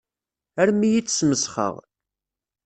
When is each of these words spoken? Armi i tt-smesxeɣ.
Armi 0.61 0.89
i 0.93 1.01
tt-smesxeɣ. 1.01 1.73